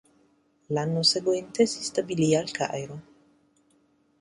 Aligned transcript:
L'anno 0.69 1.03
seguente 1.03 1.67
si 1.67 1.83
stabilì 1.83 2.35
al 2.35 2.49
Cairo. 2.49 3.01